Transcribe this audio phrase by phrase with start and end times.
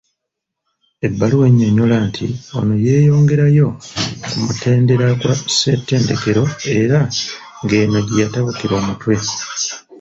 [1.07, 2.25] Ebbaluwa ennyonnyola nti
[2.57, 3.67] ono yeeyongerayo
[4.29, 6.43] ku mutendera gwa Ssettendekero
[6.81, 6.99] era
[7.63, 9.13] ng'eno gye yatabukira omutwe.